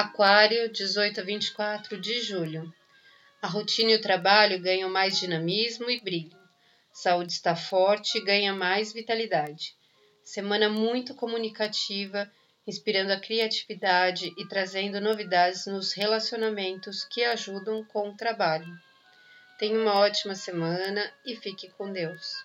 Aquário, 0.00 0.72
18 0.72 1.20
a 1.20 1.22
24 1.22 2.00
de 2.00 2.22
julho. 2.22 2.72
A 3.42 3.46
rotina 3.46 3.90
e 3.90 3.96
o 3.96 4.00
trabalho 4.00 4.58
ganham 4.58 4.88
mais 4.88 5.18
dinamismo 5.18 5.90
e 5.90 6.00
brilho. 6.00 6.38
Saúde 6.90 7.32
está 7.32 7.54
forte 7.54 8.16
e 8.16 8.24
ganha 8.24 8.54
mais 8.54 8.94
vitalidade. 8.94 9.76
Semana 10.24 10.70
muito 10.70 11.14
comunicativa, 11.14 12.30
inspirando 12.66 13.12
a 13.12 13.20
criatividade 13.20 14.32
e 14.38 14.48
trazendo 14.48 15.02
novidades 15.02 15.66
nos 15.66 15.92
relacionamentos 15.92 17.04
que 17.04 17.22
ajudam 17.22 17.84
com 17.84 18.08
o 18.08 18.16
trabalho. 18.16 18.74
Tenha 19.58 19.78
uma 19.78 19.96
ótima 19.96 20.34
semana 20.34 21.12
e 21.26 21.36
fique 21.36 21.68
com 21.72 21.92
Deus. 21.92 22.42